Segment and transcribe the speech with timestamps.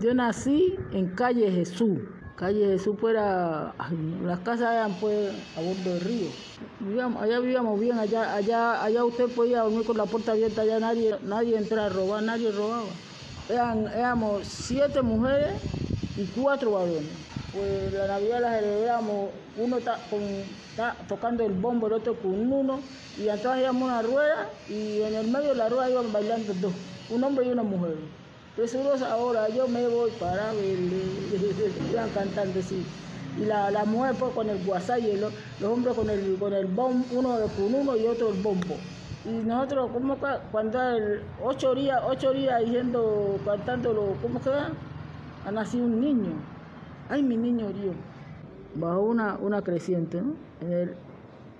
[0.00, 1.98] yo nací en calle Jesús.
[2.36, 3.74] Calle Jesús fuera,
[4.24, 6.28] las casas eran pues a bordo del río.
[6.78, 10.78] Vivíamos, allá vivíamos bien, allá, allá, allá usted podía dormir con la puerta abierta, allá
[10.78, 12.84] nadie, nadie entraba a robar, nadie robaba.
[13.50, 15.50] Éramos siete mujeres
[16.16, 17.10] y cuatro varones.
[17.52, 20.20] Pues la Navidad la celebramos, uno está con,
[21.08, 22.78] tocando el bombo, el otro con uno,
[23.18, 26.72] y entonces íbamos una rueda y en el medio de la rueda iban bailando dos,
[27.10, 27.96] un hombre y una mujer.
[28.58, 30.98] Presuros ahora, yo me voy para verle,
[31.92, 32.82] iban cantando así.
[33.40, 36.52] Y la, la mujer pues con el guasá y el- los hombres con el, con
[36.52, 38.74] el bombo, uno con uno y otro el bombo.
[39.24, 44.50] Y nosotros, ¿cómo que cuando el ocho días, ocho días diciendo, cantándolo, ¿cómo que?
[44.50, 46.32] Ha nacido un niño.
[47.08, 47.94] Ay, mi niño Dios.
[48.74, 50.32] Bajo una, una creciente, ¿no?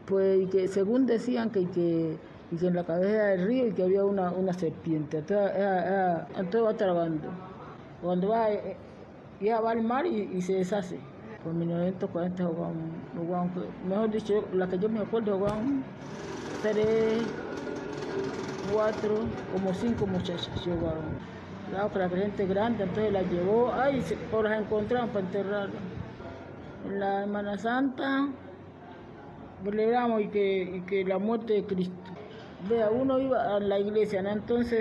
[0.04, 2.16] Pues que según decían que, que,
[2.50, 5.18] y que en la cabeza del río y que había una, una serpiente.
[5.18, 7.28] Entonces, era- entonces va trabando.
[8.02, 8.76] Cuando va, eh,
[9.40, 10.98] ella va al mar y, se deshace.
[11.44, 12.74] Por 1940 jugaban,
[13.16, 13.50] jugaban,
[13.88, 15.84] mejor dicho, la que yo me acuerdo jugaban
[16.62, 17.22] tres,
[18.72, 19.14] cuatro,
[19.52, 21.18] como cinco muchachas jugaban.
[21.72, 25.80] La otra gente grande, entonces la llevó, ay, se, o las encontraron para enterrarla.
[26.86, 28.28] En la Semana Santa
[29.64, 31.94] celebramos y que, y que la muerte de Cristo.
[32.66, 34.20] Vea, uno iba a la iglesia.
[34.20, 34.80] Entonces,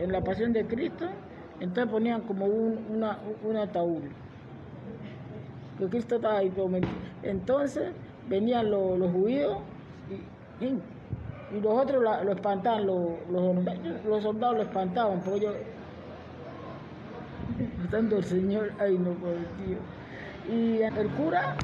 [0.00, 1.06] en la pasión de Cristo,
[1.60, 4.02] entonces ponían como un, una, un ataúd.
[5.78, 6.52] Que Cristo estaba ahí.
[7.22, 7.92] Entonces,
[8.28, 9.58] venían los, judíos
[10.60, 15.54] y, y, los otros lo espantaban, los, los, soldados lo espantaban, porque ellos,
[17.78, 19.78] matando al Señor, ay no, por tío.
[20.52, 21.54] Y el cura,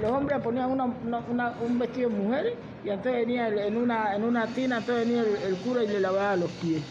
[0.00, 2.54] los hombres ponían un vestido de mujer
[2.84, 6.82] y entonces venía en una, tina, entonces venía el, cura y le lavaba los pies.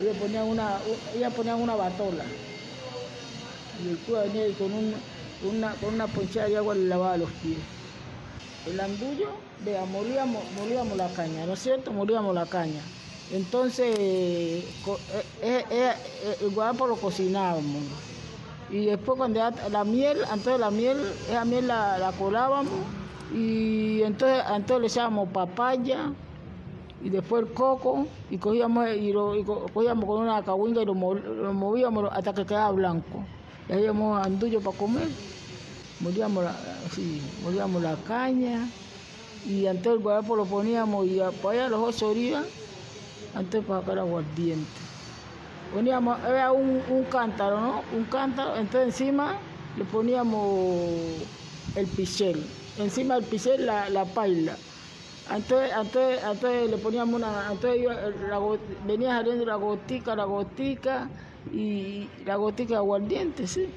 [0.00, 0.78] Ellos ponían una,
[1.14, 2.24] ellas ponían una batola.
[3.84, 4.94] Y el cura venía y con, un,
[5.42, 7.58] una, con una ponchada de agua le lavaba los pies.
[8.66, 9.28] El andullo,
[9.64, 11.92] vea, molíamos, la caña, ¿no es cierto?
[11.92, 12.80] Molíamos la caña.
[13.32, 17.82] Entonces, eh, eh, eh, eh, el guarapo lo cocinábamos.
[18.70, 19.40] Y después cuando
[19.70, 20.98] la miel, entonces la miel,
[21.28, 22.72] esa miel la, colábamos
[23.34, 26.12] y entonces, entonces le echábamos papaya
[27.02, 29.34] y después el coco y cogíamos, y lo,
[29.72, 33.24] cogíamos con una cahuinga y lo, mo- lo movíamos hasta que quedaba blanco.
[33.68, 35.08] Y hacíamos andullo para comer.
[36.00, 36.54] Molíamos la,
[36.94, 38.68] sí, molíamos la caña
[39.48, 42.44] y antes el guarapo lo poníamos y para allá los ocho días,
[43.34, 44.87] antes para sacar aguardiente.
[45.72, 47.82] Poníamos, era un, un cántaro, ¿no?
[47.92, 49.36] Un cántaro, entonces encima
[49.76, 50.66] le poníamos
[51.76, 52.42] el pichel,
[52.78, 54.56] encima del pichel la, la paila.
[55.30, 57.94] Entonces, entonces, entonces le poníamos una, entonces iba-
[58.28, 58.40] la
[58.86, 61.10] venía saliendo la gotica, la gotica
[61.52, 63.68] y la gotica de aguardiente, sí.